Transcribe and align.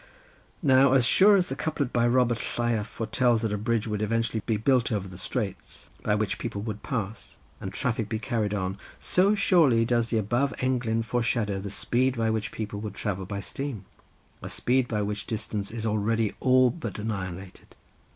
Now, 0.63 0.93
as 0.93 1.05
sure 1.05 1.35
as 1.35 1.45
the 1.49 1.55
couplet 1.55 1.93
by 1.93 2.07
Robert 2.07 2.39
Lleiaf 2.57 2.87
foretells 2.87 3.43
that 3.43 3.53
a 3.53 3.57
bridge 3.59 3.85
would 3.85 4.01
eventually 4.01 4.41
be 4.47 4.57
built 4.57 4.91
over 4.91 5.07
the 5.07 5.15
strait, 5.19 5.57
by 6.01 6.15
which 6.15 6.39
people 6.39 6.63
would 6.63 6.81
pass, 6.81 7.37
and 7.59 7.71
traffic 7.71 8.09
be 8.09 8.17
carried 8.17 8.51
on, 8.51 8.79
so 8.99 9.35
surely 9.35 9.85
does 9.85 10.09
the 10.09 10.17
above 10.17 10.55
englyn 10.57 11.05
foreshadow 11.05 11.59
the 11.59 11.69
speed 11.69 12.17
by 12.17 12.31
which 12.31 12.51
people 12.51 12.79
would 12.81 12.95
travel 12.95 13.27
by 13.27 13.41
steam, 13.41 13.85
a 14.41 14.49
speed 14.49 14.87
by 14.87 15.03
which 15.03 15.27
distance 15.27 15.69
is 15.69 15.85
already 15.85 16.33
all 16.39 16.71
but 16.71 16.97
annihilated. 16.97 17.75